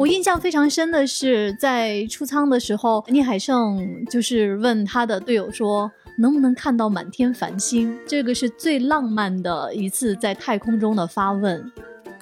[0.00, 7.94] 我印象非常深的是，在出舱的时候，聂海胜就是问他的队友说，能不能看到满天繁星？
[8.06, 11.70] 这个是最浪漫的一次在太空中的发问。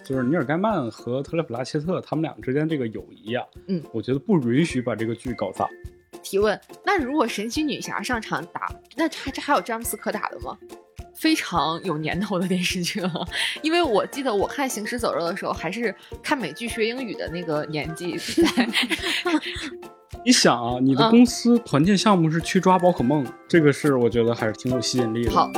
[0.02, 5.69] 就是尼尔盖曼和特雷普拉切特他们俩之间这个友谊啊，嗯，我觉得不允许把这个剧搞砸。
[6.20, 10.59] 提问：那如果神奇女侠上场打，那还这还有詹姆斯可打的吗？
[11.19, 13.12] 非常有年头的电视剧了，
[13.61, 15.92] 因为我记得我看《行尸走肉》的时候，还是
[16.23, 18.69] 看美剧学英语的那个年纪在。
[20.25, 25.30] 你想啊，你的嗯公司团建项目是去抓宝可梦，这个是我觉得还是挺有吸引力的。
[25.33, 25.51] 好，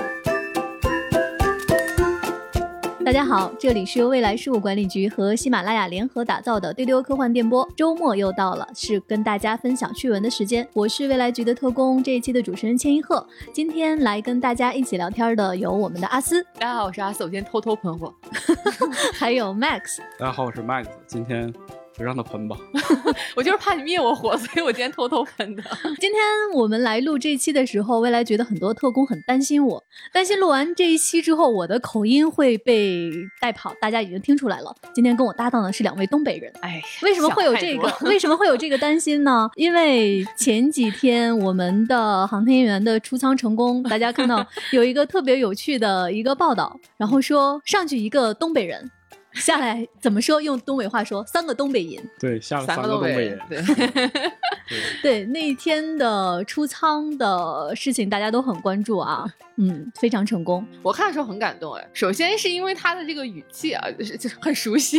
[3.11, 7.69] 大家好，这里是由未来事务管理局和喜马拉雅联合打造的丢丢科幻电波。
[7.75, 10.65] 周末又到了，是跟大家分享趣闻的时间。
[10.73, 13.27] 我是未来局的特工，这一期的主持人千一鹤。
[13.53, 18.15] 今天来跟大家一起聊天的有我们的阿斯，大家好，我是阿斯，我今天偷偷喷火。
[19.19, 19.99] 还有 Max。
[20.17, 21.53] 大家好，我是 Max，今天
[22.01, 22.57] 就让他喷吧。
[23.37, 25.63] 我就是怕你灭我火，所以我今天偷偷喷的。
[26.01, 26.19] 今天
[26.55, 33.75] 我们来录这一期的时候，未来觉得很多特工很担心我，担心录完这一期之后，我的口音会被带跑。
[33.83, 36.51] 大家已经听出来了，今天跟我搭档的是两位东北人。
[36.63, 39.51] 哎，为什么会有这个为什么会有这个担心呢？
[39.57, 48.91] 因为前几天我们的航天员的出舱成功，大家看到有一个特别有趣的一个报道，然后说上去一个东北人，
[49.41, 50.41] 下来怎么说？
[50.41, 52.11] 用东北话说，三个东北人。
[52.19, 53.63] 对，下了三个个东北人，对，
[55.03, 59.25] 对那一天的出舱的事情，大家都很关注啊，
[59.57, 60.67] 嗯，非常成功。
[60.83, 61.89] 我看的时候很感动哎。
[61.93, 64.99] 首先是因为他的这个语气啊，就是就是很熟悉，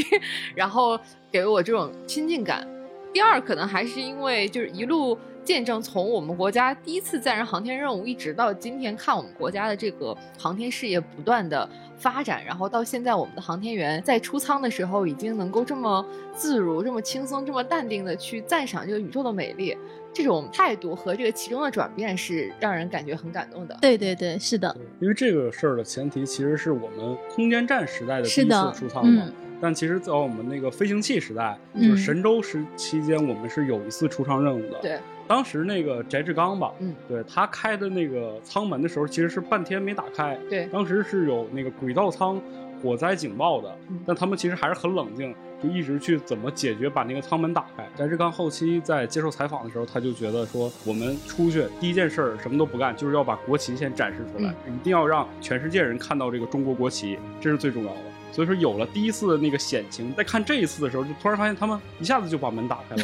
[0.55, 0.99] 然后
[1.31, 2.65] 给我这种亲近感。
[3.13, 11.69] 第二，可能还是因为就是一路见证从我们国家第一次载人航天任务，一直到今天看我们国家的这个航天事业不断的
[12.01, 19.77] 发展，然后到现在我们的航天员在出舱的时候，已经能够这么自如、这么轻松、这么淡定的去赞赏这个宇宙的美丽。
[20.13, 23.77] 这种态度和这个其中的转变是让人感觉很感动的。
[23.79, 29.23] 对对对，是的，因为这个事儿的前提其实是我们空间站时代的第一次出舱嘛。
[29.25, 34.79] 嗯但其实，在我们那个飞行器时代，嗯就是神舟时期间，我们是有一次出舱任务的。
[34.81, 40.35] 对，当时那个翟志刚吧，嗯，对他开的那个舱门的时候，其实是半天没打开。
[40.49, 42.41] 对当时是有那个轨道舱
[42.81, 47.87] 火灾警报的，嗯但他们其实还是很冷静，就一直去怎么解决把那个舱门打开。
[47.95, 57.99] 翟志刚后期在接受采访的时候，他就觉得说，我们出去第一件事儿什么都不干，就是要把国旗先展示出来，嗯一定要让全世界人看到这个中国国旗，这是最重要的。
[58.31, 63.03] 所以说有了第一次那个险情，在看这一次的时候，就突然发现他们一下子就把门打开了。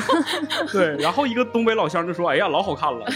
[0.70, 3.06] 对，然后一个东北老乡就说：“哎呀，老好看了！”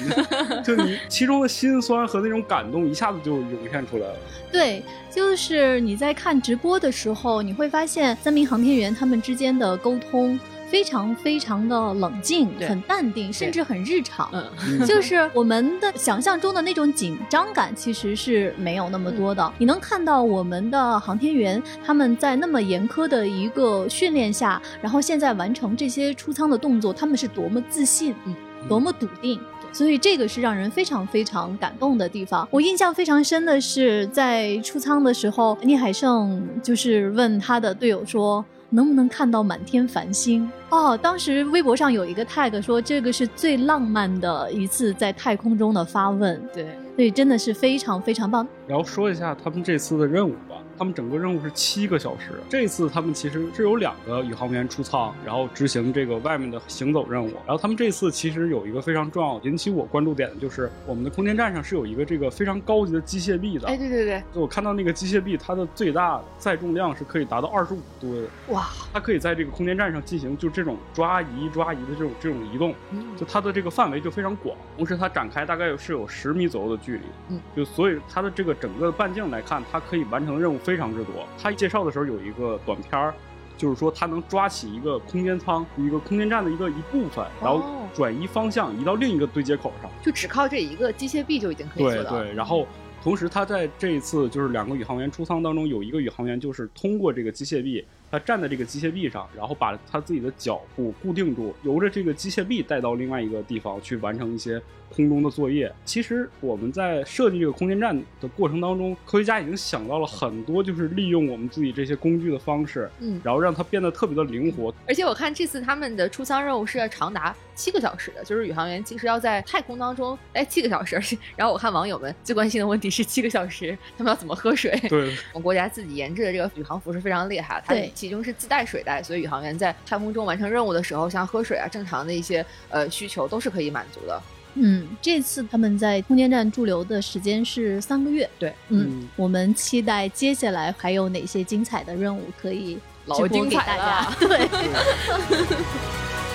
[0.65, 4.17] 就你其中的心酸和那种感动，一下子就涌现出来了。
[4.51, 10.39] 对，就是你在看直播的时候，你会发现三名航天员他们之间的沟通
[10.69, 14.29] 非常非常的冷静，很淡定，甚至很日常。
[14.33, 14.45] 嗯，
[14.81, 19.53] 嗯就是我们的想象中的那种紧张感，其实是没有那么多的。
[19.59, 28.35] 你能看到我们的航天员他们在那么严苛的一个训练下，然后现在完成这些出舱的动作，他们是多么自信，嗯，
[28.69, 29.41] 多么笃定。
[29.73, 32.49] 所以这个是让人非常非常感动的地方。
[32.51, 38.45] 我印象非常深的是，在出舱的时候，聂海胜就是问他的队友说。
[38.71, 40.51] 能不能看到满天繁星？
[40.71, 46.65] 哦，当时微博上有一个 tag 说这个是最浪漫的一次在太空中的发问，对，
[46.97, 48.47] 所以真的是非常非常棒。
[48.67, 50.57] 然后说一下他们这次的任务吧。
[50.79, 52.33] 他们整个任务是七个小时。
[52.49, 57.33] 这次他们其实是有两个宇航员出舱，然后执行这个外面的行走任务。
[57.47, 63.67] 然后他们这次其实有一个非常重要引起我关注点的就是，我们的空间站上是有一个这个非常高级的机械臂的。
[63.69, 72.75] 哎，对对对，就我看到那个机械臂，它的最大载重量是可以达到二十五吨，哇，它可以在这个空间站上进行就这种抓移、抓移的这种这种移动。
[72.91, 81.25] 嗯就它的这个范围就非常广，同时它展开大概是有十米左右的距离，嗯，就所以它的这个整个半径来看，它可以完成任务非常之多。
[81.39, 83.15] 他介绍的时候有一个短片儿，
[83.57, 89.89] 就是说他能抓起一个空间舱、一个空间站的一个一部分，然后哦转移方向，移到另一个对接口上。
[90.03, 92.25] 就只靠这一个机械臂就已经可以对做到对。
[92.25, 92.67] 对，然后
[93.01, 105.73] 同时他在这一次就是两个宇航员出舱当中，有一个宇航员就是通过这个机械臂，他站在这个机械臂上，然后把他自己的脚步固定住，由着这个机械臂带到另外一个地方去完成一些空中的作业。
[105.85, 114.73] 其实我们在设计这个空间站的过程当中，科学家已经想到了很多，就是利用我们自己这些工具的方式，嗯，然后让它变得特别的灵活。
[114.87, 120.97] 而且我看这次他们的出舱任务是要长达七个小时的，就是宇航员其实要在太空当中待七个小时。
[121.37, 124.71] 然后我看网友们最关心的问题是七个小时他们要怎么喝水？
[124.89, 134.23] 对， 我们国家自己研制的这个宇航服是非常厉害，它对其中是自带水袋，所以宇航员在太空中完成任务的时候，像喝水啊，正常的一些呃需求都是可以满足的。
[134.55, 138.29] 嗯，这次他们在空间站驻留的时间是三个月。
[138.39, 144.17] 对，嗯，嗯我们期待接下来还有哪些精彩的任务可以老直播给精彩大家了。
[144.29, 144.49] 对。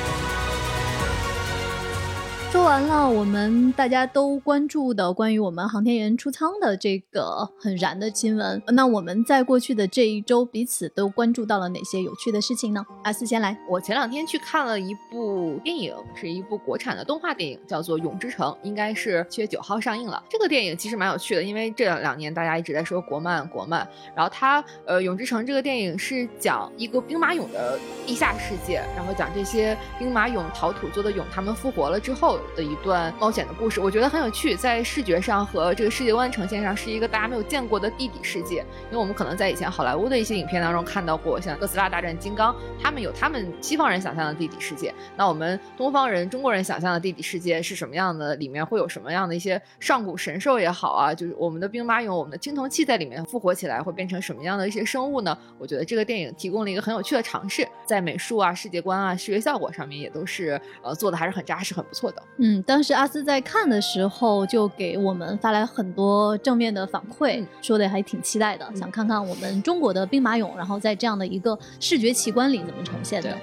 [2.51, 12.85] 说完了我们大家都关注的关于我们航天员出舱的这个很燃的新闻，那我们在过去的这一周彼此都关注到了哪些有趣的事情呢？
[13.03, 13.57] 阿四先来。
[13.69, 20.21] 我前两天去看了一部电影，是一部国产的动画电影，叫做《永之城》，应该是七月九号上映了。
[20.29, 48.35] 这个电影其实蛮有趣的，因为这两年大家一直在说国漫国漫，然后它呃《永之城》这个电影是讲一个兵马俑的地下世界，然后讲这些兵马俑陶土做的俑，他们复活了之后的一段冒险的故事，我觉得很有趣，在视觉上和这个世界观呈现上是一个大家没有见过的地底世界，因为我们可能在以前好莱坞的一些影片当中看到过，像哥斯拉大战金刚，他们有他们西方人想象的地底世界，那我们东方人、中国人想象的地底世界是什么样的？
[48.41, 55.37] 里面会有什么样的一些上古神兽也好啊，就是我们的兵马俑、我们的青铜器在里面复活起来会变成什么样的一些生物呢？
[55.59, 62.23] 我觉得这个电影提供了一个很有趣的尝试，在美术啊、世界观啊、视觉效果上面也都是呃做的还是很扎实、很不错的。
[62.37, 73.39] 嗯，当时阿斯在看的时候就给我们发来很多正面的反馈，嗯说的还挺期待的，想看看我们中国的兵马俑，然后在这样的一个视觉奇观里怎么呈现的对。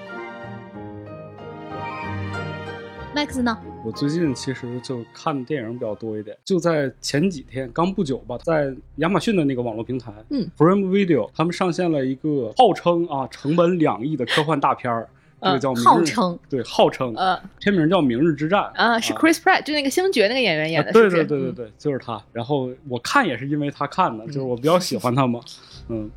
[3.15, 3.57] Max 呢？
[3.83, 15.09] 我最近其实就看电影比较多一点，就在前几天，刚不久吧，在亚马逊的那个网络平台，嗯，Prime Video，他们上线了一个号称啊成本两亿的科幻大片儿，
[15.41, 22.21] 这个嗯叫明日号称对，号称呃片名叫《明日之战》啊，是 Chris Pratt，就那个星爵那个演员演的，啊对对对对对，就是他。
[22.33, 25.39] 然后我看也是因为他看的，就是我比较喜欢他嘛，
[25.89, 26.09] 嗯。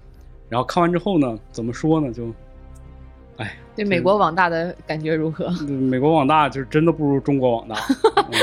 [0.49, 2.13] 然后看完之后呢，怎么说呢？
[2.13, 2.31] 就，
[3.39, 5.47] 哎，对美国网大的感觉如何？
[5.67, 7.75] 对美国网大就是真的不如中国网大。
[8.29, 8.39] 嗯、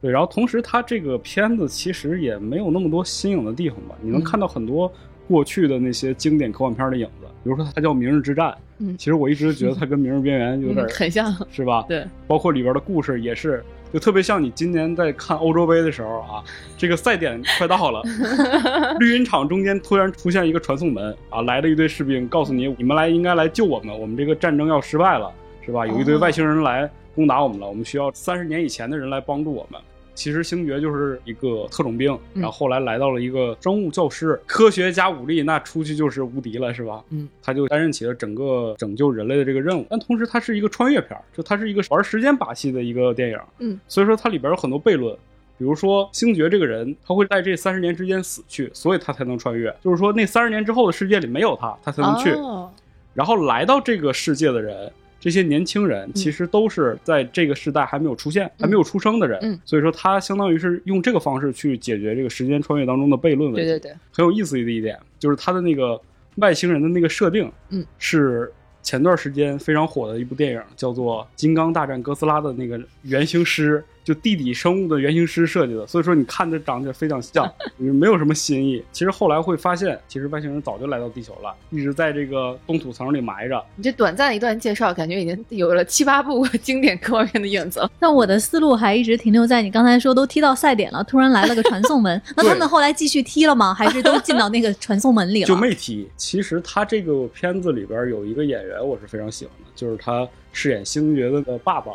[0.00, 4.92] 对，然后同时它这个片子其实也没有那么多新颖的地方吧，你能嗯看到很多
[5.28, 11.84] 过去的那些经典科幻片的影子，比如说它叫《明日之战》，嗯其实我一直觉得它跟《明日边缘》有点、嗯很像，是吧？
[11.88, 16.42] 对，包括里边的故事也是，就特别像你今年在看欧洲杯的时候啊，
[16.76, 18.02] 这个赛点快到了，
[19.00, 25.32] 绿茵场中间突然出现一个传送门啊，来了一队士兵，告诉你你们来应该来救我们，我们这个战争要失败了，
[25.64, 25.86] 是吧？
[25.86, 29.80] 有一堆哦外星人来攻打我们了，我们需要三十年以前的人来帮助我们。
[30.18, 37.04] 其实星爵就是一个特种兵，嗯然后后来来到了一个生物教师，科学加武力，那出去就是无敌了，是吧？
[37.10, 39.86] 嗯，他就担任起了整个拯救人类的这个任务。
[39.88, 43.38] 但同时，它是一个穿越片儿，就它是一个玩时间把戏的一个电影。
[43.60, 45.14] 嗯，所以说它里边有很多悖论，
[45.56, 49.72] 比如说星爵这个人，他会在这三十年之间死去，所以他才能穿越。
[49.84, 52.30] 就是说那三十年之后的世界里没有他，他才能去。
[52.32, 52.68] 哦
[53.14, 55.88] 然后来到这个世界的人，这些年轻嗯。
[55.88, 59.60] 人其实都是在这个时代还没有出现、还没有出生的人，嗯。
[59.64, 63.56] 所以说他相当于是用这个方式去解决这个时间穿越当中的悖论问题。
[63.56, 66.00] 对对对，很有意思的一点就是他的那个
[66.36, 75.86] 外星人的那个设定，嗯，是前段时间非常火的一部电影，叫做《金刚大战哥斯拉》的那个原型师，就地底生物的原型师设计的。
[75.86, 77.46] 所以说你看着长得非常像，
[77.76, 78.82] 没有什么新意。
[78.90, 83.62] 其实后来会发现，其实外星人早就来到地球了，一直在这个冻土层里埋着。
[83.76, 87.90] 你这短暂的一段介绍，感觉已经有了七八部 经典科幻片的影子了。
[88.00, 93.74] 但我的思路还一直停留在你刚才说都踢到赛点了，突然来了个传送门，那他们后来继续踢了吗？
[93.74, 95.46] 还是都进到那个传送门里了？
[95.46, 96.08] 就没踢。
[96.16, 101.92] 其实他这个片子里边有一个演员，我是非常喜欢的，就是他饰演星爵的爸爸，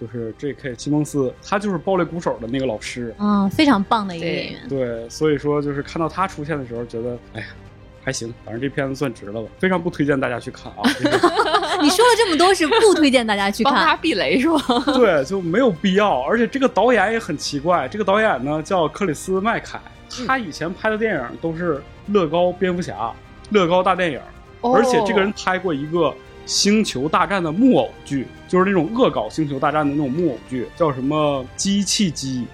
[0.00, 0.74] 就是 J.K.
[0.76, 3.14] 西蒙斯，他就是暴力鼓手的那个老师。
[3.18, 4.68] 嗯、非常棒的一个对演员。
[4.68, 7.46] 对，所以说就是看到他出现的时候，觉得哎呀。
[8.04, 10.78] 还行，反正这片子算值了吧，非常不推荐大家去看啊。
[10.96, 11.18] 这 个
[11.82, 13.98] 你说了这么多，是不推荐大家去帮他看？
[13.98, 14.60] 避雷是吧？
[14.94, 16.20] 对，就没有必要。
[16.22, 19.80] 而且这个导演也很奇怪，这个导演呢叫克里斯麦凯，
[20.24, 23.12] 他以前拍的电影都是乐高蝙蝠侠、
[23.50, 24.20] 乐高大电影，
[24.60, 32.46] 而且这个人拍过一个星球大战的木偶剧，就是那种恶搞星球大战的那种木偶剧，叫什么机器机。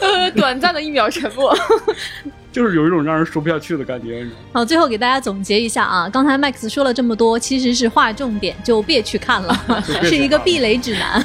[0.00, 1.56] 呃， 短暂的一秒沉默。
[2.52, 4.26] 就是有一种让人说不下去的感觉？
[4.52, 11.24] 好，最后给大家总结一下啊，刚才 Max 说了这么多，其实是划重点，就别去看了， 就别去看了是一个避雷指南。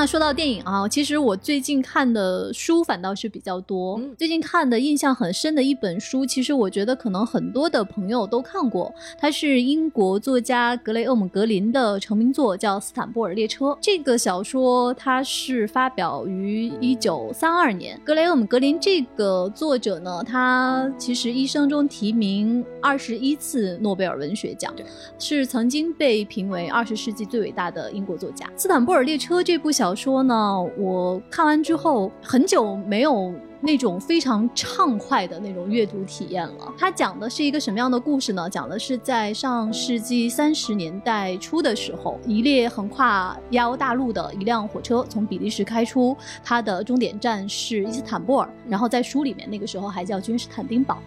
[0.00, 3.98] 那说到电影啊，其实我最近看的书反倒是比较多。
[4.00, 13.66] 嗯最近看的印象很深的一本书，其实我觉得可能很多的朋友都看过，它是英国作家格雷厄姆·格林的成名作，叫《斯坦布尔列车》。
[13.78, 18.00] 这个小说它是发表于一九三二年。
[18.02, 24.74] 格雷厄姆·格林这个作者呢，他其实一生中提名二十一次诺贝尔文学奖，
[25.18, 28.46] 是曾经被评为二十世纪最伟大的英国作家。
[28.56, 33.34] 《斯坦布尔列车》这部小小说呢，我看完之后很久没有。
[33.60, 36.72] 那种非常畅快的那种阅读体验了。
[36.78, 38.48] 它讲的是一个什么样的故事呢？
[38.48, 50.98] 讲的是在上世纪三十年代初的时候，一列横跨亚欧大陆的一辆火车从比利时开出，它的终点站是伊斯坦布尔，然后在书里面那个时候还叫君士坦丁堡。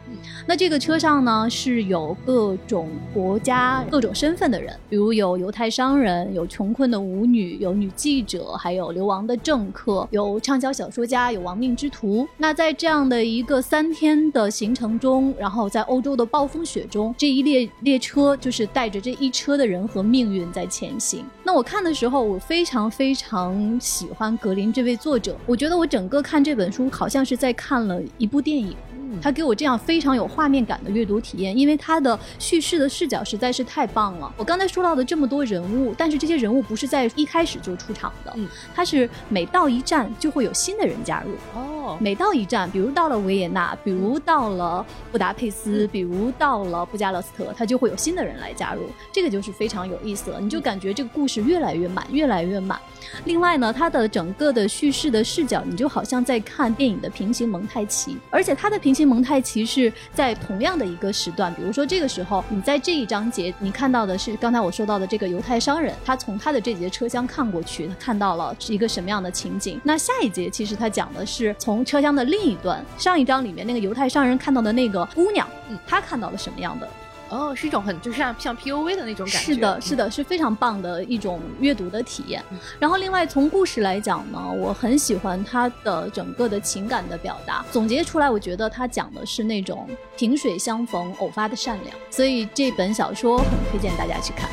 [0.45, 12.27] 那这个车上呢是有各种国家、各种身份的人，比如有犹太商人，有穷困的舞女，有女记者，还有流亡的政客，有畅销小说家，有亡命之徒。
[12.43, 21.23] 那在这样的一个三天的行程中，然后在欧洲的暴风雪中，这一列列车就是带着这一车的人和命运在前行。
[21.41, 28.75] 那我看的时候，我非常非常喜欢格林这位作者，我觉得我整个看这本书好像是在看了一部电影。
[29.21, 34.33] 他给我这样非常有画面感的阅读体验，因为他的叙事的视角实在是太棒了。
[34.35, 41.29] 我刚才说到的这么多人物，但是这些人物不是在一开始就出场的，嗯，他是每到一站就会有新的人加入。
[41.53, 50.39] 哦，每到一站，比如到了维也纳，比如到了布达佩斯，比如到了布加勒斯特，他就会有新的人来加入，这个就是非常有意思了。
[50.39, 52.79] 你就感觉这个故事越来越满，越来越满。
[53.25, 69.79] 另外呢，它的整个的叙事的视角，你就好像在看电影的平行蒙太奇，而且它的平行蒙太奇是在同样的一个时段，比如说这个时候，你在这一章节，你看到的是刚才我说到的这个犹太商人，他从他的这节车厢看过去，他看到了是一个什么样的情景。
[69.83, 76.87] 那下一节其实他讲的是从车厢的另一段，上一章里面那个犹太商人看到的那个姑娘，嗯他看到了什么样的
[77.29, 79.53] 哦，是一种很就是像像 PUV 的那种感觉。
[79.53, 82.59] 是的，是的，是非常棒的一种阅读的体验嗯。
[82.79, 87.65] 然后，另外从故事来讲呢，我很喜欢他的整个的情感的表达。
[87.71, 94.47] 总结出来，我觉得他讲的是那种萍水相逢偶发的善良，所以这本小说很推荐大家去看。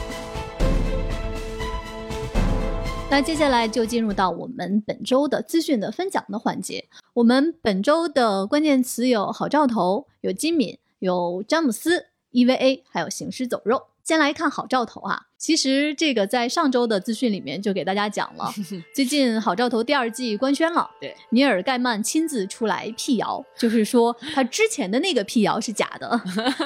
[3.10, 6.88] 那接下来就进入到我们本周的资讯的分享的环节。
[7.12, 13.82] 我们本周的关键词有好兆头，有金敏，有詹姆斯，EVA，还有行尸走肉。
[14.10, 18.52] 先来看好兆头啊，其实这个在上周的资讯里面就给大家讲了，
[18.92, 26.20] 最近好兆头第二季官宣了，对，尼尔盖曼亲自出来辟谣，就是说他之前的那个辟谣是假的，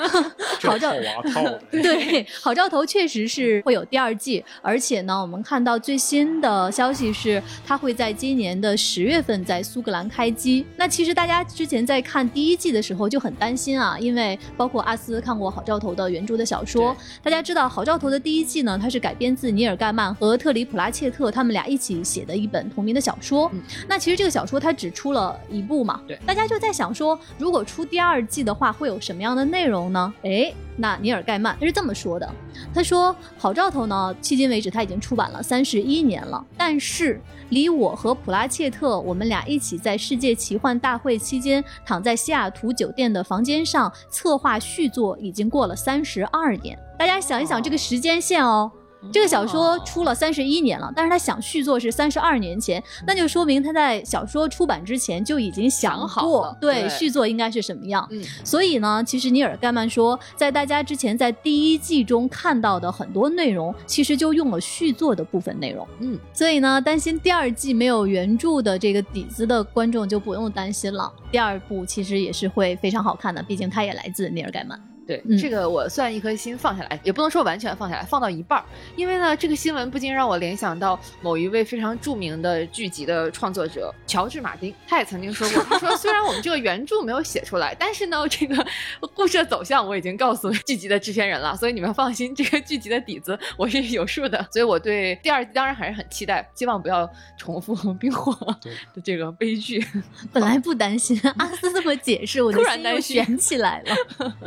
[0.63, 1.59] 好兆套娃套。
[1.71, 10.65] 对，好兆头确实是会有第二季，而且呢，我们看到最新的消息是，他会在今年的十月份在苏格兰开机。
[10.79, 23.51] 那其实大家之前在看第一季的时候就很担心啊，因为包括阿斯看过好兆头的原著的小说，大家知道好兆头的第一季呢，它是改编自尼尔盖曼和特里普拉切特他们俩一起写的一本同名的小说。
[23.53, 30.13] 嗯那其实这个小说它只出了一部嘛，对大家就在想说，如果出第二季的话，会有什么样的内容呢？
[30.23, 32.31] 诶，那尼尔盖曼他是这么说的，
[32.73, 46.79] 他说《好兆头》呢，迄今为止他已经出版了三十一年了，但是离我和普拉切特我们俩一起在世界奇幻大会期间躺在西雅图酒店的房间上策划续作，已经过了三十二年。
[46.99, 48.71] 大家想一想这个时间线哦。
[49.13, 58.09] 这个小说出了三十一年了，但是他想续作是三十二年前，那就说明他在小说出版之前就已经想想好对续作应该是什么样。
[58.11, 65.87] 嗯，所以呢，其实尼尔盖曼说，在大家之前在第一季中看到的很多内容，其实就用了续作的部分内容。
[65.99, 71.13] 嗯，所以呢，担心第二季没有原著的这个底子的观众就不用担心了。
[71.31, 74.81] 第二部其实也是会非常好看的，毕竟它也来自尼尔盖曼。
[75.07, 78.65] 对，嗯这个我算一颗心放下来，也不能说完全放下来，放到一半儿。
[78.97, 88.67] 因为呢，这个新闻不禁让我联想到某一位非常著名的剧集的创作者乔治·马丁，他也曾经说过，他说虽然我们这个原著没有写出来，但是呢，这个
[89.15, 94.47] 故事的走向我已经告诉剧集的制片人了，所以你们放心，这个剧集的底子我是有数的。
[94.51, 99.85] 所以我对第二季当然还是很期待，希望不要重复冰火对的这个悲剧。
[100.33, 103.95] 本来不担心，阿斯这么解释，我的突然心又担心悬起来了。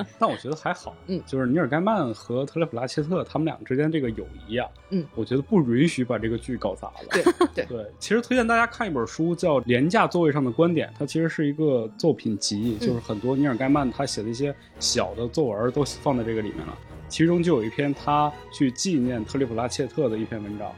[0.20, 6.94] 但我觉得还好，嗯就是尼尔盖曼和特雷普拉切特他们俩之间这个友谊啊，嗯，我觉得不允许把这个剧搞砸了。
[7.12, 7.24] 对
[7.54, 16.78] 对对，其实推荐大家看一本书，叫《廉价座位上的观点》，它其实是一个作品集，嗯就是很多尼尔盖曼他写的一些小的作文都放在这个里面了。
[17.10, 20.70] 其中就有一篇他去纪念特雷普拉切特的一篇文章，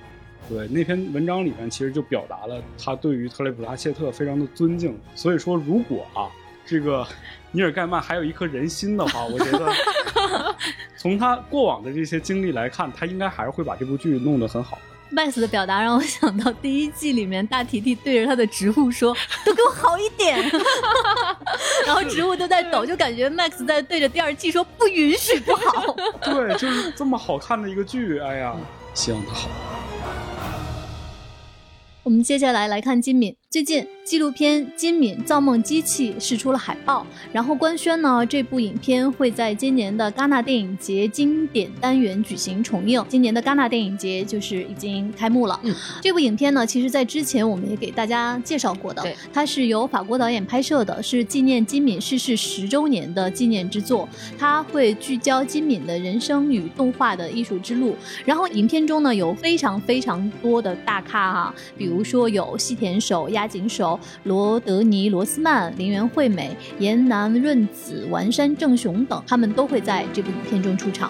[0.47, 4.95] 对那篇文章里面，其实就表达了他对于特雷普拉切特非常的尊敬。
[5.15, 6.29] 所以说，如果啊，
[6.69, 7.07] 这个
[7.51, 9.73] 尼尔盖曼还有一颗人心的话，我觉得
[10.95, 14.77] 从他过往的这些经历来看，他应该还是会把这部剧弄得很好。
[15.11, 20.39] Max 的表达让我想到第一季里面大提提对着他的植物说：“都给我好一点。
[21.87, 25.95] ”然后植物都在抖，就感觉 Max 在对着第二季说：“不允许，不好。
[26.21, 28.55] ”对，就是这么好看的一个剧，哎呀，
[28.93, 29.49] 希望他好。
[32.03, 33.35] 我们接下来来看金敏。
[33.51, 37.03] 最近纪录片《金敏造梦机器》释出了海报，
[37.33, 43.03] 然后官宣呢，这部影片会在今年的戛纳电影节经典单元举行重映。
[43.09, 45.59] 今年的戛纳电影节就是已经开幕了。
[45.63, 49.03] 嗯，这部影片呢，其实在之前我们也给大家介绍过的，
[49.33, 54.07] 它是由法国导演拍摄的，是纪念金敏逝世十周年的纪念之作。
[54.37, 57.95] 它会聚焦金敏的人生与动画的艺术之路。
[58.25, 63.27] 然后影片中呢，有非常非常多的大咖哈，比如说有细田守。
[63.39, 71.09] 押井守、罗德尼·罗斯曼、林原惠美、岩南润子、丸山正雄等，他们都会在这部影片中出场。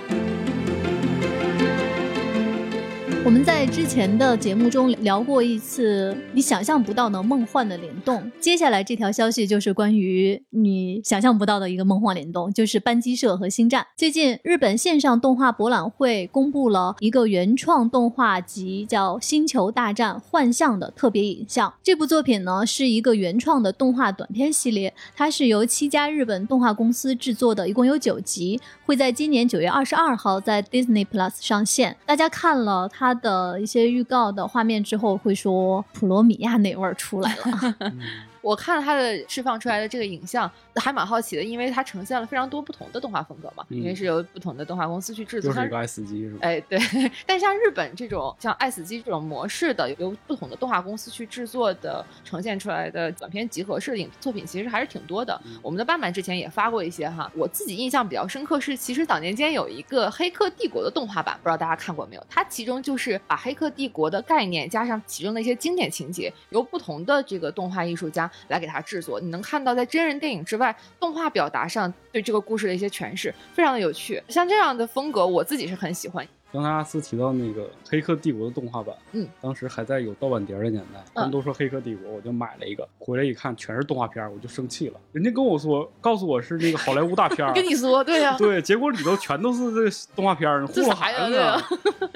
[3.30, 13.86] 我们在之前的节目中聊过一次你想象不到的梦幻的联动，接下来这条消息就是关于你想象不到的一个梦幻联动，就是班机社和星战。
[13.96, 21.72] 最近，日本线上动画博览会公布了一个原创动画集，叫《星球大战：幻象》的特别影像。
[21.84, 31.96] 这部作品呢是一个原创的动画短片系列，它是由七家日本动画公司制作的，一共有九集，会在今年九月二十二号在 Disney Plus 上线。
[32.08, 33.19] 大家看了它。
[33.20, 37.92] 它的一些预告的画面之后，会说普罗米亚那味儿出来了。
[38.42, 45.54] 我看了它的释放出来的这个影像，还蛮好奇的，因为它呈现了非常多不同的动画风格嘛，因为是由不同的动画公司去制作。
[45.54, 46.40] 就是一个爱死机是吧？
[46.42, 46.80] 哎，对。
[47.26, 55.40] 但像日本这种像爱死机这种模式的，由不同的动画公司去制作的呈现出来的短片集合式的影作品，其实还是挺多的。
[55.62, 62.26] 我们的斑板之前也发过一些哈，我自己印象比较深刻是，其实早年间有一个《黑客帝国》的动画版，不知道大家看过没有？
[62.30, 69.20] 它其中就是把《黑客帝国》的概念加上其中的一些经典情节，由不同的这个动画艺术家来给它制作。
[69.20, 74.22] 你能看到，在真人电影之外，动画表达上对这个故事的一些诠释，非常的有趣。
[74.30, 76.28] 像这样的风格，我自己是很喜欢。
[76.52, 85.00] 刚才阿斯提到那个《黑客帝国》的动画版，嗯，当时还在有盗版碟的年代，他们都说《黑客帝国》，我就买了一个，回来一看全是动画片，我就生气了。
[85.12, 91.40] 人家跟我说，告诉我是那个好莱坞大片， 跟你说对呀， 对，结果里头全都是这个动画片，糊弄孩子。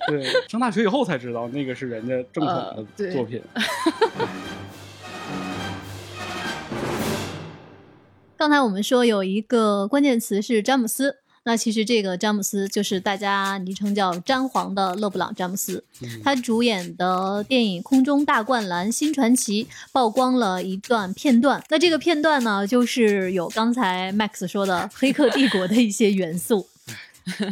[0.07, 3.39] 对，上大学以后才知道，那个是人家正统的作品。
[8.43, 15.81] 刚才我们说有一个关键词是詹姆斯，那其实这个詹姆斯就是大家昵称叫詹皇的勒布朗詹姆斯。
[16.21, 26.67] 他主演的电影《空中大灌篮：新传奇》曝光了一段片段，那这个片段呢，就是有刚才 Max 说的《黑客帝国》的一些元素。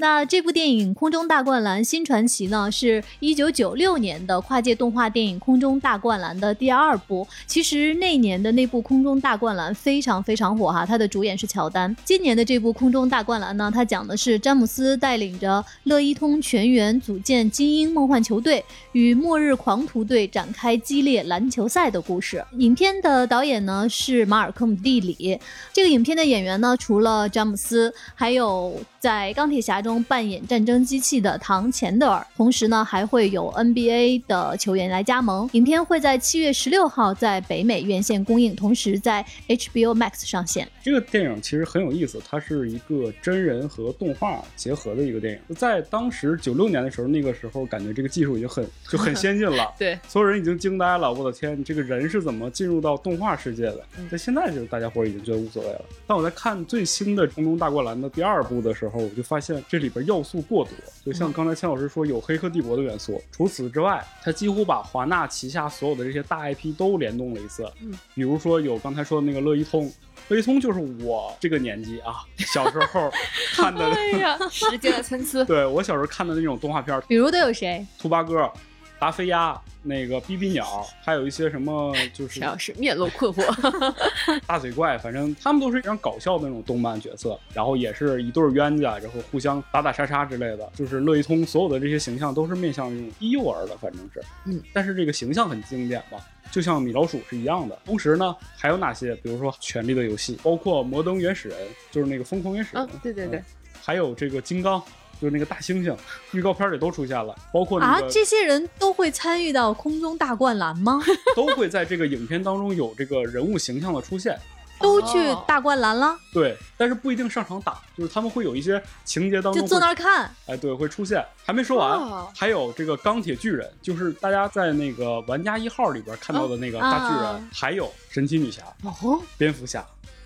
[0.00, 7.28] 那这部电影《空中大灌篮：新传奇》呢，是一九九六年的跨界动画电影《空中大灌篮》的第二部。
[7.46, 11.94] 其实那年的那部《空中大灌篮》非常非常火哈，它的主演是乔丹。
[12.02, 22.42] 今年的这部《空中大灌篮》呢，它讲的是詹姆斯带领着乐一通全员组建精英梦幻球队，与末日狂徒队展开激烈篮球赛的故事。
[22.52, 25.38] 影片的导演呢是马尔科姆·蒂里。
[25.74, 29.90] 这个影片的演员呢，除了詹姆斯，还有在钢铁侠中。
[30.10, 35.48] 扮演战争机器的唐钱德尔，同时呢还会有 NBA 的球员来加盟。
[35.52, 40.68] 影片会在七月十六号在北美院线公映，同时在 HBO Max 上线。
[40.82, 45.56] 这个电影其实很有意思，它是一个真人和动画结合的一个电影。
[45.56, 51.12] 在当时九六年的时候，那个时候感觉这个技术已经很就很先进了， 对，所有人已经惊呆了。
[51.12, 53.84] 我的天，这个人是怎么进入到动画世界的？
[54.10, 55.84] 在现在就是大家伙已经觉得无所谓了。
[56.06, 59.80] 但我在看最新的《空中大灌篮》的第二部的时候，我就发现这。
[59.80, 60.72] 里边要素过多，
[61.02, 63.18] 就像刚才千老师说有《黑客帝国》的元素。
[63.32, 67.64] 除此之外，他几乎把华纳旗下所有的这些大 IP 都联动了一次。
[67.80, 69.90] 嗯，比如说有刚才说的那个乐一通，
[70.28, 73.10] 乐一通就是我这个年纪啊，小时候
[73.56, 73.86] 看的。
[73.86, 75.42] 哎呀，时间的参差。
[75.44, 77.86] 对我小时候看的那种动画片，比如都有谁？
[77.98, 78.52] 兔八哥。
[79.00, 83.94] 达菲鸭，那个哔哔鸟，还有一些什么，就是陈老师面露困惑，
[84.46, 90.70] 大嘴怪，反正他们都是非常搞笑的那种动漫角色，然后也是一对冤家，然后互相打打杀杀之类的。
[90.74, 96.18] 就是乐一通所有的这些形象都是面向那种低幼儿的，反正是，嗯，但是这个形象很经典吧，
[96.50, 97.78] 就像米老鼠是一样的。
[97.86, 99.14] 同时呢，还有哪些？
[99.16, 101.58] 比如说《权力的游戏》，包括《摩登原始人》，
[101.90, 103.42] 就是那个疯狂原始人，对对对，
[103.82, 104.82] 还有这个金刚。
[105.20, 105.96] 就是那个大猩猩，
[106.32, 111.00] 预告片里都出现了，包括那啊，这些人都会参与到空中大灌篮吗？
[111.36, 114.38] 都会在这个影片当中有这个人物形象的出现。
[114.82, 120.34] 都去哦大灌篮了，对，但是不一定上场打，就是他们会有一些情节当中就坐那儿看。
[120.46, 121.22] 哎，对，会出现。
[121.44, 129.80] 还没说完，哦还有这个钢铁巨人，就是大家在那个玩家一号里边看到的那个大巨人，啊还有神奇女侠、哦，蝙蝠侠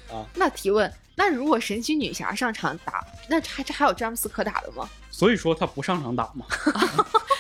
[0.09, 0.25] 啊。
[0.37, 4.89] 那提问，那如果神奇女侠上场打，那还这还有詹姆斯可打的吗？
[5.11, 6.45] 所以说他不上场打嘛。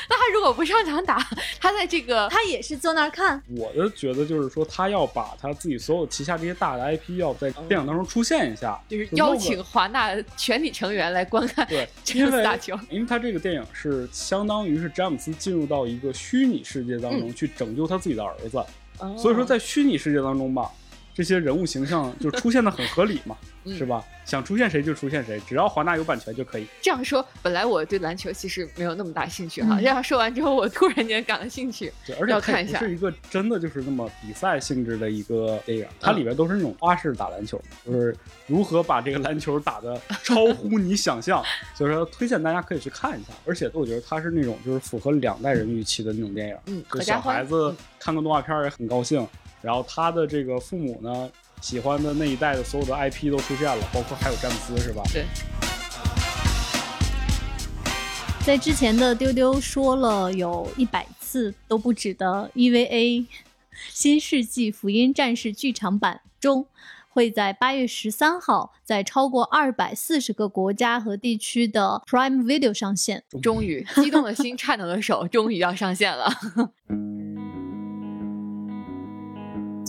[0.06, 1.18] 那他如果不上场打，
[1.58, 12.78] 他在这个他也是坐那儿看，我的觉得就是说，他要把他自己所有旗下这些大的 IP 要在电影当中出现一下，就是邀请华纳全体成员来观看对， 詹姆斯打球。
[12.90, 18.58] 因为他这个电影是相当于是詹姆斯进入到一个虚拟世界当中嗯去拯救他自己的儿子，
[18.98, 20.70] 哦所以说在虚拟世界当中吧，
[21.14, 24.04] 这些人物形象就出现的很合理嘛， 嗯是吧？
[24.24, 26.66] 想出现谁就出现谁，只要华纳有版权就可以。
[26.80, 31.92] 这样说，本来我对篮球其实没有那么大兴趣哈，嗯这样说完之后，我突然间感了兴趣。
[32.06, 41.44] 对，而且它要看一下也不是一个真的就是那么比赛性质的一个电影，它嗯里边都是那种花式打篮球，就是如何把这个篮球打得超乎你想象。
[41.76, 43.28] 所以说，推荐大家可以去看一下。
[43.46, 47.20] 而且我觉得它是那种就是符合两代人预期的那种电影，嗯，就小。
[47.20, 49.26] 孩子看个动画片也很高兴。
[49.64, 51.30] 然后他的这个父母呢，
[51.62, 55.02] 喜欢的那一代的所有的 IP 都出现了，包括还有詹姆斯，是吧？
[55.10, 55.24] 对，
[58.44, 63.22] 在之前的丢丢说了有一百次都不止的 EVA
[63.88, 66.66] 《新世纪福音战士》剧场版中，
[67.08, 73.24] 会在八月十三号在超过二百四十个国家和地区的 Prime Video 上线。
[73.42, 76.30] 终于，激动的心，颤抖的手，终于要上线了。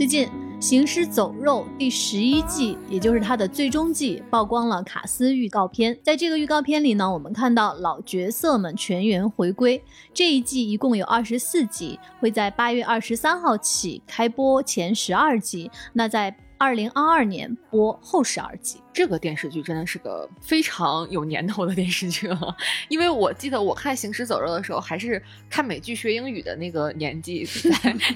[0.06, 0.28] 最近，
[0.62, 5.98] 《行尸走肉》第十一季，也就是它的最终季，曝光了卡斯预告片。
[6.04, 9.84] 在这个预告片里呢，我们看到老角色们全员回归。
[10.14, 15.72] 这一季一共有二十四集，会在八月二十三号起开播前十二集。
[15.94, 18.82] 那在二零二二年播后十二集。
[18.94, 22.56] 这个电视剧真的是个非常有年头的电视剧了，
[22.88, 27.48] 因为我记得我看《行尸走肉》的时候，还是看美剧学英语的那个年纪，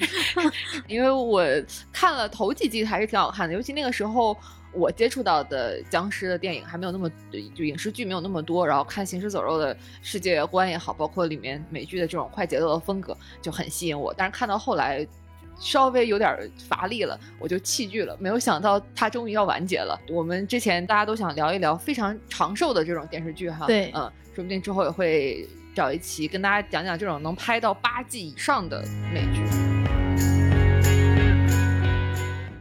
[0.87, 1.43] 因为我
[1.91, 4.37] 看了头几季还是挺好看的，尤其那个时候。
[4.71, 7.09] 我接触到的僵尸的电影还没有那么，
[7.55, 14.13] 就影视剧没有那么多，然后看《行尸走肉》的世界观也好，包括里面美剧的这种快节奏的风格就很吸引我。
[14.15, 15.03] 但是看到后来，
[15.59, 18.15] 稍微有点乏力了，我就弃剧了。
[18.19, 19.99] 没有想到它终于要完结了。
[20.09, 28.81] 我们之前大家都想聊一聊非常长寿的这种电视剧哈，对嗯，说不定之后也会找一期跟大家讲讲这种能拍到八季以上的
[29.13, 30.38] 美剧。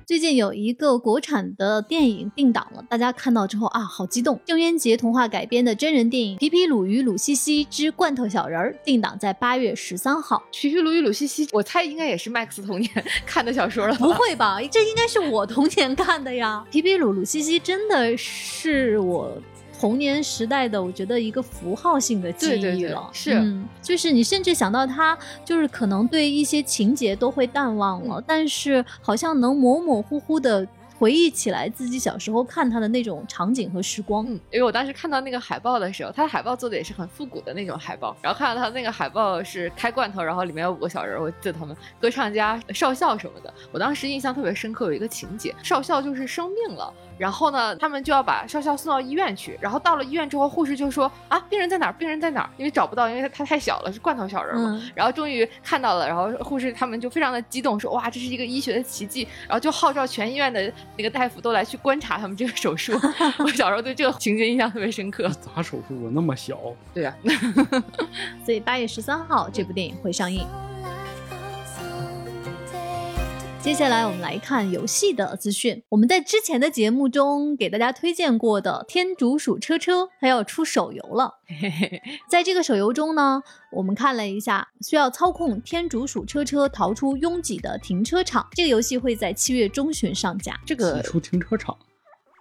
[0.08, 4.40] 最近有一个国产的电影定档了，大家看到之后啊，好激动！
[4.46, 10.42] 郑渊洁童话改编的真人电影《皮皮鲁与鲁西西之罐头小人儿》定档在八月十三号。
[10.50, 12.90] 皮皮鲁与鲁西西，我猜应该也是 Max 童年
[13.26, 14.06] 看的小说了吧。
[14.06, 14.58] 不会吧？
[14.72, 16.64] 这应该是我童年看的呀！
[16.70, 19.36] 皮皮鲁鲁西西真的是我
[19.78, 22.60] 童年时代的，我觉得一个符号性的记忆了。
[22.60, 30.66] 对对对是嗯，就是你甚至想到他，就是可能对一些情节都会淡忘了，嗯但是好像能模模糊糊的
[30.98, 34.26] 回忆起来自己小时候看他的那种场景和时光。
[34.26, 46.92] 嗯，因为我当时看到那个海报的时候，他的海报做的也是很复古的那种海报，然后看到他那个海报是开罐头，然后里面有五个小人，我记得他们歌唱家少校什么的，我当时印象特别深刻，有一个情节，少校就是生病了。
[47.18, 49.58] 然后呢，他们就要把少校送到医院去。
[49.60, 51.92] 然后到了医院之后，护士就说：“啊，病人在哪儿？
[51.92, 54.70] 病人在哪儿？”因为找不到，因为他他太小了，是罐头小人嘛。
[54.80, 62.92] 嗯然后终于看到了，然后护士他们就非常的激动，说：“哇，这是一个医学的奇迹！”然后就号召全医院的那个大夫都来去观察他们这个手术。
[63.38, 65.28] 我小时候对这个情节印象特别深刻。
[65.40, 66.10] 咋手术啊？
[66.12, 66.58] 那么小？
[66.94, 67.14] 对呀、
[68.44, 70.46] 所以八月十三号这部电影会上映。
[73.68, 75.82] 接下来我们来看游戏的资讯。
[75.90, 81.34] 我们在之前的节目中给大家推荐过的《天竺鼠车车》，它要出手游了。
[82.30, 88.48] 在这个手游中呢，我们看了一下，需要操控天竺鼠车车逃出拥挤的停车场。
[88.52, 90.58] 这个游戏会在七月中旬上架。
[90.64, 91.76] 这个出停车场，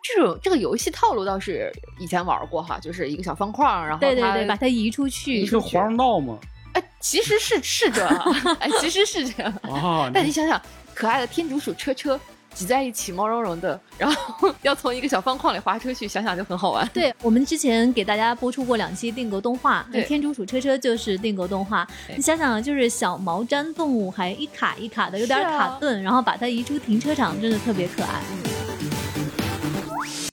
[0.02, 5.46] 这种这个游戏套路倒是以前玩过哈，就是一个小方块，然后对对对，把它移出去。
[5.46, 6.40] 是华容道吗？
[6.72, 8.18] 哎，其实是是这样，
[8.62, 9.52] 哎，其实是这样。
[9.63, 10.62] 啊，但你想想，
[10.98, 12.20] 可爱的天竺鼠车车
[12.56, 16.90] 挤在一起，毛茸茸的， 然后要从一个小方框里滑出去，想想就很好玩。
[16.92, 21.88] 对我们之前给大家播出过两期定格动画，对天竺鼠车车就是定格动画。
[22.16, 28.20] 你想想，就是小毛毡动物，还一卡一卡的，有点卡顿，然后把它移出停车场，真的特别可爱。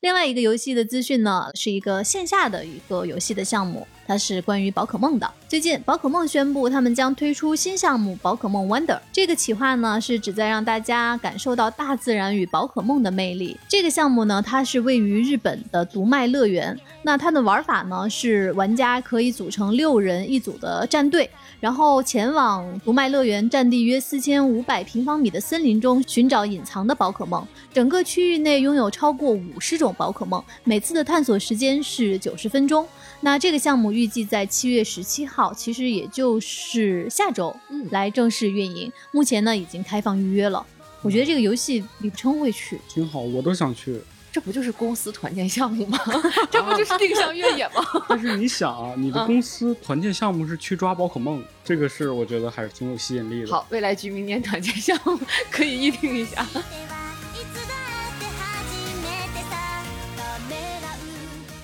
[0.01, 5.31] 另外一个游戏的资讯呢，是一个线下的一个游戏的项目，它是关于宝可梦的。
[5.55, 8.97] 最近，宝可梦宣布他们将推出新项目《宝可梦 Wonder》。
[9.13, 13.57] 这个企划呢，是旨在让大家感受到大自然与宝可梦的魅力。
[13.69, 16.77] 这个项目呢，它是位于日本的读卖乐园。
[17.05, 21.31] 那它的玩法呢，是玩家可以组成六人一组的战队。
[21.61, 27.47] 然后前往读卖乐园占地约四千五百平方米的森林中寻找隐藏的宝可梦。
[27.73, 32.85] 整个区域内拥有超过五十种宝可梦，每次的探索时间是九十分钟。
[33.25, 38.93] 那这个项目预计在七月十七号，其实也就是下周，嗯来正式运营。
[39.13, 40.65] 目前呢已经开放预约了。
[41.01, 43.99] 我觉得这个游戏李不称会去，挺好，我都想去。
[44.31, 45.99] 这不就是公司团建项目吗？
[46.53, 47.83] 这不就是定向越野吗？
[48.07, 53.51] 但是你想啊，你的嗯公司团建项目是去抓宝可梦，这个是我觉得还是挺有吸引力的。
[53.51, 55.19] 好，未来局明年团建项目
[55.51, 56.47] 可以预定一下。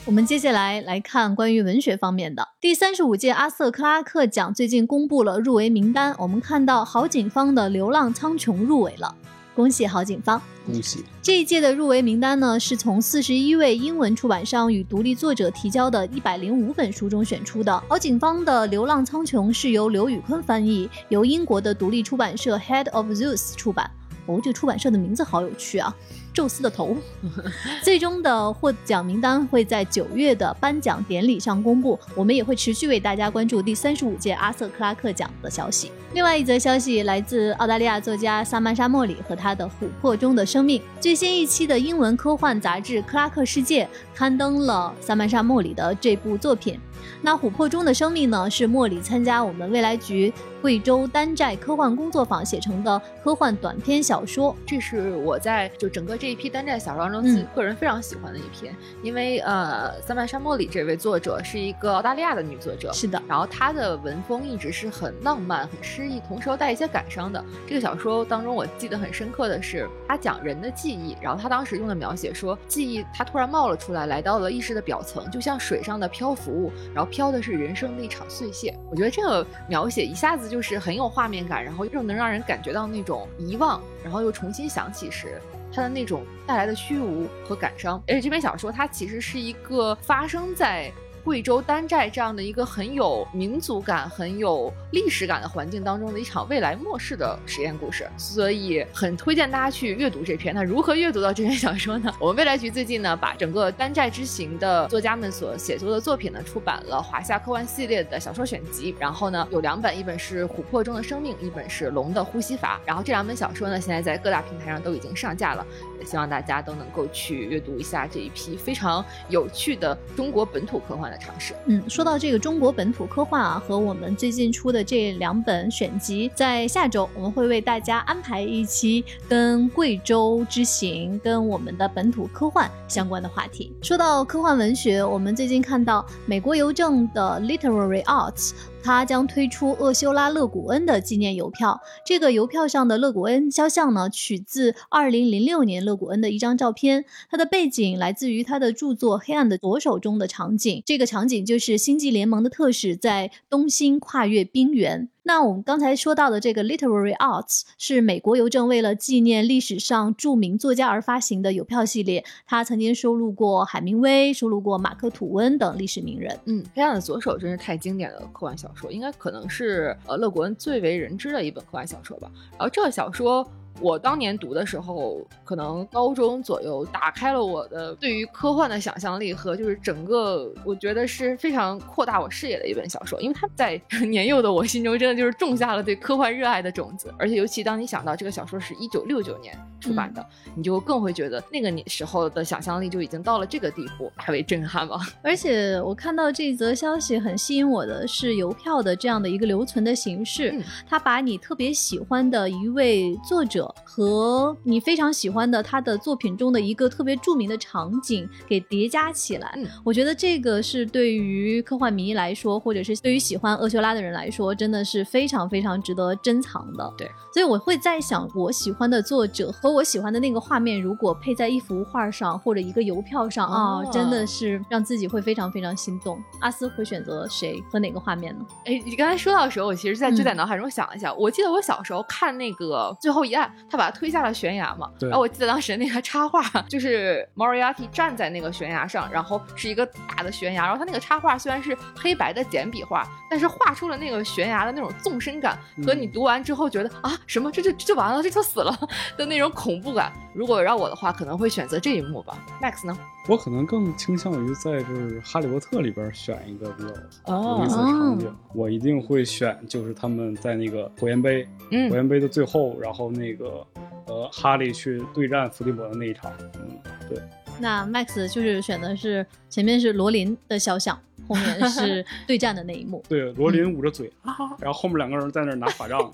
[0.06, 2.48] 我们接下来来看关于文学方面的。
[2.58, 9.14] 第三十五届阿瑟克拉克奖最近公布了入围名单，我们看到郝景芳的《流浪苍穹》入围了，
[9.54, 10.40] 恭喜郝景芳！
[10.64, 11.04] 恭喜！
[11.20, 17.78] 这一届的入围名单呢，是从四十一位英文出版商与独立作者提交的一百零五本书中选出的。
[17.86, 23.90] 郝景芳的《流浪苍穹》是由刘宇昆翻译，由英国的独立出版社 Head of Zeus 出版。
[24.26, 25.94] 哦，这个出版社的名字好有趣啊！
[26.32, 26.96] 宙斯的头。
[27.82, 35.90] 最终的获奖名单会在九月的颁奖典礼上公布，我们也会持续为大家关注第三十五届阿瑟克拉克奖的消息。
[36.12, 40.80] 另外一则消息来自澳大利亚作家萨曼莎·莫里和他的《琥珀中的生命》。
[41.00, 46.78] 最新一期的英文科幻杂志《克拉克世界》刊登了萨曼莎·莫里的这部作品。
[47.22, 54.54] 那《琥珀中的生命》呢，是莫里参加我们未来局贵州丹寨科幻工作坊写成的科幻短篇小说。
[54.66, 67.44] 这是我在就整个这一批单寨小说当中，嗯自己个人非常喜欢的一篇，因为呃，三曼沙漠里这位作者是一个澳大利亚的女作者，是的，然后她的文风一直是很浪漫、很诗意，同时又带一些感伤的。
[67.66, 78.74] 这个小说当中，我记得很深刻的是，她讲人的记忆，然后她当时用的描写说，记忆它突然冒了出来，来到了意识的表层，就像水上的漂浮物，然后飘的是人生的一场碎屑。
[78.90, 85.40] 我觉得这个描写一下子就是很有画面感，然后又能让人感觉到那种遗忘，然后又重新想起时。
[85.72, 90.90] 他的那种带来的虚无和感伤，而且这篇小说它其实是一个发生在
[91.24, 100.54] 贵州丹寨这样的一个很有民族感、很有历史感的环境当中的一场未来末世的实验故事，所以很推荐大家去阅读这篇。
[100.54, 102.12] 那如何阅读到这篇小说呢？
[102.18, 108.94] 我们未来局最近呢，把整个丹寨之行的作家们所写作的作品呢，出版了华夏科幻系列的小说选集。
[108.98, 112.80] 然后呢，有两本，一本是《琥珀中的生命》，一本是《龙的呼吸法》。
[112.86, 115.66] 然后这两本小说呢，现在在各大平台上都已经上架了。
[115.98, 121.54] 也希望大家都能够去阅读一下这一批非常有趣的中国本土科幻的尝试。
[121.66, 133.72] 嗯，说到这个中国本土科幻啊，和我们最近出的这两本选集，在下周我们会为大家安排一期跟贵州之行、跟我们的本土科幻相关的话题。
[133.82, 138.52] 说到科幻文学，我们最近看到美国邮政的 Literary Arts。
[138.82, 141.80] 他将推出厄修拉·勒古恩的纪念邮票。
[142.04, 147.04] 这个邮票上的勒古恩肖像呢，取自2006年勒古恩的一张照片。
[147.30, 150.82] 它的背景来自于他的著作《黑暗的左手》中的场景。
[150.86, 155.08] 这个场景就是星际联盟的特使在东星跨越冰原。
[155.22, 162.24] 那我们刚才说到的这个 Literary Arts 是美国邮政为了纪念历史上著名作家而发行的邮票系列。
[162.46, 166.38] 它曾经收录过海明威，收录过马克吐温等历史名人。
[166.46, 172.30] 嗯，《黑暗的左手》真是太经典的科幻小说，应该可能是呃勒古恩最为人知的一本科幻小说吧。
[172.52, 173.46] 然后这个小说。
[173.80, 183.80] 我当年读的时候，可能高中左右，打开了我的对于科幻的想象力和就是整个，我觉得是非常扩大我视野的一本小说，因为它在
[184.10, 187.12] 年幼的我心中真的就是种下了对科幻热爱的种子。
[187.18, 195.00] 而且尤其当你想到这个小说是一九六九年出版的，嗯、你就更会觉得那个时候的想象力就已经到了这个地步，大为震撼吧。
[195.22, 203.59] 而且我看到这则消息很吸引我的是邮票的这样的一个留存的形式，嗯、它把你特别喜欢的一位作者。
[203.84, 216.92] 和你非常喜欢的他的作品中的一个特别著名的场景给叠加起来，嗯、我觉得这个是对于科幻迷来说，或者是对于喜欢厄修拉的人来说，真的是非常非常值得珍藏的。
[216.96, 226.22] 对，所以我会在想，我喜欢的作者和我喜欢的那个画面，如果配在一幅画上或者一个邮票上啊、哦哦，真的是让自己会非常非常心动。
[226.40, 228.44] 阿斯会选择谁和哪个画面呢？
[228.64, 233.48] 哎，你刚才说到的时候，我其实在就在脑海中想了一下，嗯、我记得我小时候看那个《最后一案》。
[233.50, 234.90] 下，他把他推下了悬崖嘛。
[234.98, 248.76] 对然后我记得当时那个插画 就是 Moriarty 站在那个悬崖上，然后是一个大的悬崖，然后他那个插画虽然是黑白的简笔画，但是画出了那个悬崖的那种纵深感，和你读完之后觉得、啊什么这就这就完了，这就死了
[249.16, 250.12] 的那种恐怖感。
[250.34, 252.36] 如果让我的话，可能会选择这一幕吧。
[252.62, 252.96] Max 呢？
[253.28, 263.66] 我可能更倾向于在就是《哈利波特》里边选一个比较哦有意思的场景，我一定会选就是他们在那个火焰杯，火嗯，焰杯的最后，然后那个
[264.06, 267.18] 呃哈利去对战伏地魔的那一场，嗯，对，
[267.58, 273.02] 那 Max 就是选的是前面是罗琳的肖像，后面是 对战的那一幕。
[273.08, 275.98] 对，罗琳捂着嘴啊，然后后面两个人在那拿法杖，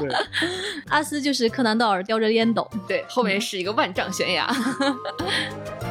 [0.00, 0.08] 对，
[0.88, 2.68] 阿斯就是柯南道尔叼着烟斗。
[2.86, 4.46] 对，后面是一个万丈悬崖。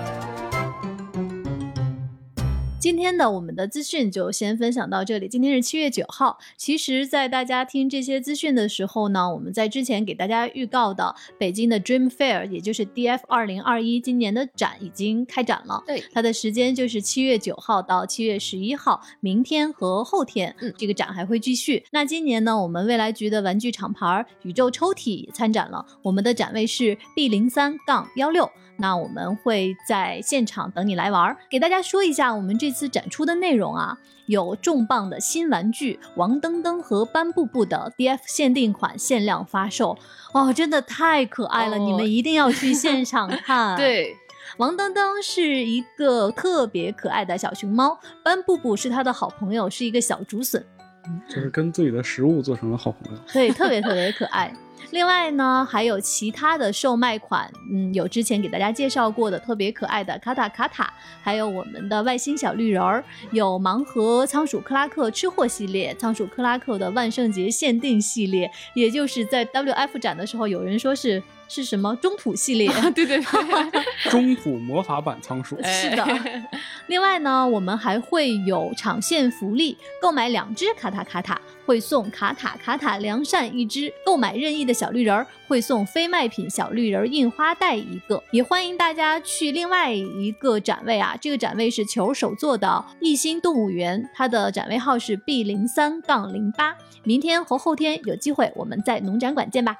[2.79, 5.27] 今天的我们的资讯就先分享到这里。
[5.27, 15.83] 今天是七月九号，其实，在大家听这些资讯的时候呢，我们在之前给大家预告的北京的 Dream Fair，也就是 DF 二零二一今年的展已经开展了。
[15.87, 21.83] 对，它的时间就是七月九号到七月十一号，明天和后天，嗯这个展还会继续。
[21.91, 28.47] 那今年呢，我们未来局的玩具厂牌宇宙抽屉也参展了，我们的展位是 B 零三杠幺六。
[28.77, 39.97] 那我们会在现场等你来玩儿，给大家说一下我们这次展出的内容啊，有重磅的新玩具王登登和班布布的 DF 限定款限量发售，
[40.33, 43.75] 哦，真的太可爱了，哦你们一定要去现场 看。。
[43.75, 44.15] 对，
[44.57, 50.63] 王登登是一个特别可爱的小熊猫，班布布是他的好朋友，是一个小竹笋，
[51.27, 53.19] 就是跟自己的食物做成了好朋友。
[53.33, 54.53] 对，特别特别可爱。
[54.91, 73.21] 另外呢，还有其他的售卖款，嗯，有之前给大家介绍过的特别可爱的卡塔卡塔，还有我们的外星小绿人儿，有盲盒仓鼠克拉克吃货系列，仓鼠克拉克的万圣节限定系列，也就是在 WF 展的时候，有人说是是什么中土系列，对对对，
[74.11, 76.49] 中土魔法版仓鼠，是的哎
[76.87, 88.21] 另外呢，我们还会有场线福利，购买两只卡塔卡塔会送卡塔卡塔良善一只，购买任意的小绿人儿会送非卖品小绿人儿印花袋一个。
[88.31, 96.75] 也欢迎大家去另外一个展位啊，这个展位是球手做的艺兴动物园，它的展位号是 B 零三杠零八。
[97.03, 99.77] 明天和后天有机会我们在农展馆见吧。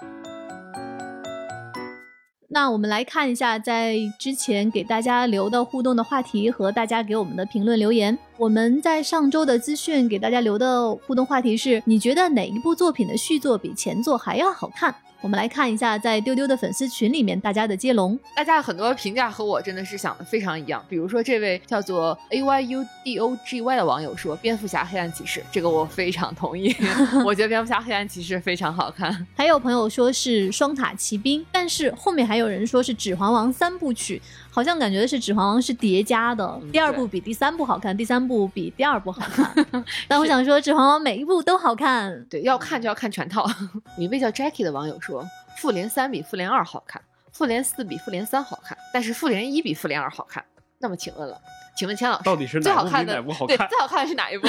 [2.50, 8.18] 那我们来看一下，在之前给大家留的互动的话题和大家给我们的评论留言。
[8.38, 14.96] 我们在上周的资讯给大家留的互动话题是：你觉得哪一部作品的续作比前作还要好看？
[15.20, 18.18] 我们来看一下，在丢丢的粉丝群里面大家的接龙。
[18.36, 20.84] 大家很多评价和我真的是想的非常一样。
[20.88, 26.76] 比如说这位叫做 A Y U D O G Y 的网友说，《蝙蝠侠：黑暗骑士》这个我非常同意，
[27.26, 29.26] 我觉得《蝙蝠侠：黑暗骑士》非常好看。
[29.36, 34.22] 还有朋友说是双塔奇兵，但是后面还有人说是《指环王》三部曲，
[34.58, 39.68] 好像感觉是《指环王》是叠加的，第二部比第三部好看，第三部比第二部好看。
[40.10, 42.26] 但我想说，《指环王》每一部都好看。
[42.28, 43.48] 对，要看就要看全套。
[44.00, 45.24] 有一位叫 Jackie 的网友说，
[45.58, 47.00] 《复联三》比《复联二》好看，
[47.38, 50.44] 《复联四》比《复联三》好看，但是《复联一》比《复联二》好看。
[50.80, 51.40] 那么请问了，
[51.78, 54.48] 请问钱老师，到底是最好看的哪部比哪部好对，最好看的是哪一部？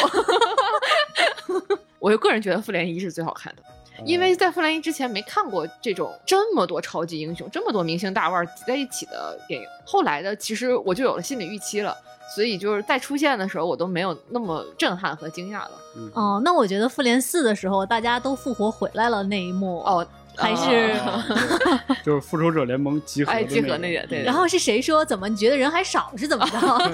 [2.01, 3.63] 我个人觉得《复联一》是最好看的。
[4.05, 9.67] 因嗯为在《复联一》之前没看过这种这么多超级英雄、这么多明星大腕儿挤在一起的电影。
[9.85, 11.97] 后来的，其实我就有了心理预期了，
[12.35, 15.71] 所以就是再出现的时候，我都没有那么震撼和惊讶了。
[15.97, 20.07] 嗯哦，那我觉得复联四的时候，大家都复活回来了那一幕，哦，
[20.39, 26.93] 还是哦 就是复仇者联盟集合的哎集合那个对然后是谁说怎么你觉得人还少是怎么着？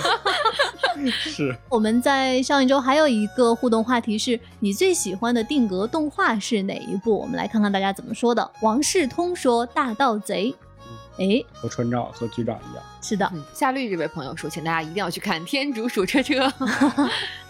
[1.11, 7.19] 是我们在上一周还有一个互动话题是你最喜欢的定格动画是哪一部？
[7.19, 8.51] 我们来看看大家怎么说的。
[8.61, 10.55] 王世通说《大盗贼》，
[11.23, 12.83] 哎，和船长和局长一样。
[13.03, 13.29] 是的。
[13.35, 16.47] 嗯，夏绿这位朋友说，请大家一定要去看《天竺鼠车车》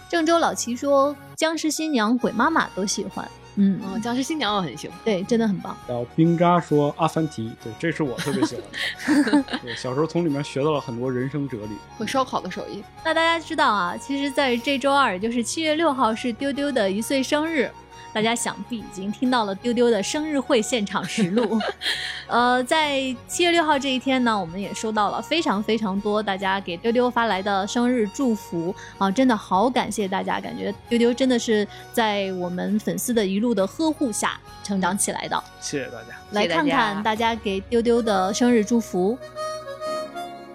[0.09, 4.99] 郑州老齐说《僵尸新娘》《鬼妈妈》都喜欢，嗯，哦，僵尸新娘我很喜欢。
[5.05, 5.77] 对，真的很棒。
[5.87, 9.45] 然后冰渣说阿凡提，对，这是我特别喜欢的。
[9.63, 11.77] 对，小时候从里面学到了很多人生哲理。
[11.97, 17.71] 和烧烤的手艺，那大家知道啊，其实在这周二，也就是七月六号是丢丢的一岁生日。
[18.15, 21.61] 大家想必已经听到了丢丢的生日会现场实录。
[22.29, 35.45] 呃，在七月六号这一天呢，我们也收到了非常非常多大家给丢丢发来的生日祝福啊，真的好感谢大家，感觉丢丢真的是在我们粉丝的一路的呵护下成长起来的。
[35.61, 36.17] 谢谢大家。
[36.31, 39.19] 来看看大家给丢丢的生日祝福。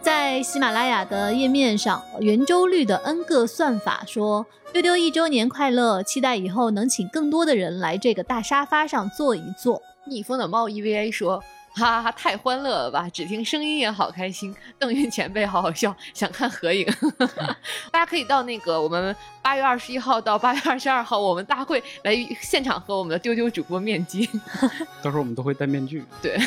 [0.10, 4.44] 在喜马拉雅的页面上，圆周率的 N 个算法说
[4.74, 9.80] ：“丢丢一周年快乐，期待以后能请更多的人来这个大沙发上坐一坐。”
[10.10, 11.44] 逆风的猫 EVA 说。
[11.76, 13.08] 哈哈，太欢乐了吧！
[13.14, 14.54] 只听声音也好开心。
[14.80, 16.86] 邓云前辈好好笑，想看合影。
[17.92, 24.28] 大家可以到那个我们八月二十一号到八月二十二号，我们大会来现场和我们的丢丢主播面基。
[25.04, 26.04] 到时候我们都会戴面具。
[26.24, 26.40] 对，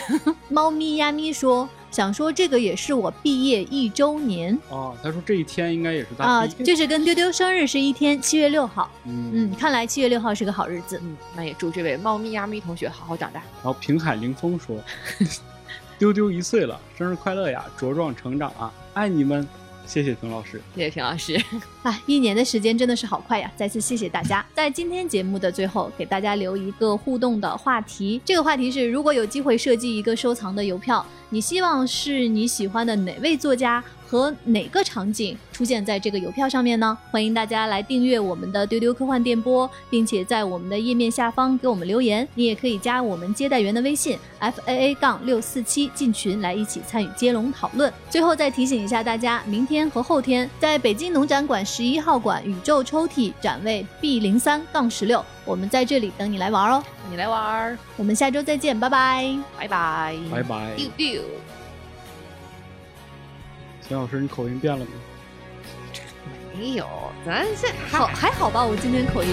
[0.51, 8.91] 猫咪呀咪说想说这个也是我毕业一周年哦，他说这一天应该也是大啊，就是跟丢丢生日是一天，七月六号。
[9.05, 10.99] 嗯嗯，看来七月六号是个好日子。
[11.05, 13.41] 嗯，那也祝这位猫咪阿咪同学好好长大。
[13.63, 14.83] 然后平海凌风说
[15.99, 19.47] ：“丢丢一岁了，生日快乐呀，茁壮成长啊，爱你们！”
[19.85, 20.63] 谢谢平老师。
[20.77, 21.39] 谢谢平老师。
[21.83, 23.53] 哎，一年的时间真的是好快呀！
[23.57, 24.47] 再次谢谢大家。
[24.55, 28.23] 在今天节目的最后，给大家留一个互动的话题。
[28.25, 36.99] 这个话题是：如果有机会设计一个收藏的邮票，你希望是你喜欢的哪位作家和哪个场景出现在这个邮票上面呢？
[37.11, 42.29] 欢迎大家来订阅我们的丢丢科幻电波，并且在我们的页面下方给我们留言。
[42.35, 47.91] 你也可以加我们接待员的微信 f a a 杠六四七进群来一起参与接龙讨论。
[48.11, 56.83] 最后再提醒一下大家，明天和后天在北京农展馆十一号馆宇宙抽屉展位 B 零三杠十六，我们在这里等你来玩哦。
[57.11, 59.37] 你来玩儿，我们下周再见，拜拜。
[59.59, 60.77] 拜拜，拜拜。
[60.77, 61.23] biu biu。
[63.81, 64.91] 秦老师，你口音变了吗？
[66.55, 66.87] 没有，
[67.27, 69.31] 咱这好，还好吧，我今天口音。